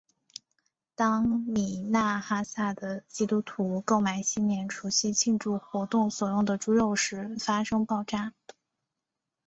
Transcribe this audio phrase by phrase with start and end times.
[0.95, 8.33] 当米纳哈萨的基督徒购买新年除夕庆祝活动所用的猪肉时发生爆炸。